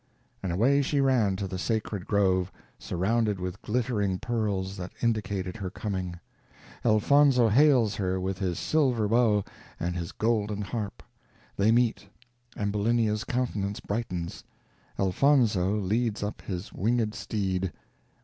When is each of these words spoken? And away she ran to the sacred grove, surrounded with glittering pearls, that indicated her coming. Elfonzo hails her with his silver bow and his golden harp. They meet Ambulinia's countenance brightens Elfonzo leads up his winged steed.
And 0.41 0.51
away 0.51 0.81
she 0.81 0.99
ran 0.99 1.35
to 1.35 1.47
the 1.47 1.59
sacred 1.59 2.07
grove, 2.07 2.51
surrounded 2.79 3.39
with 3.39 3.61
glittering 3.61 4.17
pearls, 4.17 4.75
that 4.77 4.93
indicated 5.03 5.57
her 5.57 5.69
coming. 5.69 6.19
Elfonzo 6.83 7.49
hails 7.49 7.93
her 7.97 8.19
with 8.19 8.39
his 8.39 8.57
silver 8.57 9.07
bow 9.07 9.43
and 9.79 9.95
his 9.95 10.11
golden 10.11 10.63
harp. 10.63 11.03
They 11.55 11.71
meet 11.71 12.09
Ambulinia's 12.57 13.23
countenance 13.23 13.79
brightens 13.79 14.43
Elfonzo 14.97 15.75
leads 15.77 16.23
up 16.23 16.41
his 16.41 16.73
winged 16.73 17.13
steed. 17.13 17.71